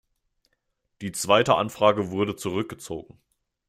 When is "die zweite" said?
1.03-1.57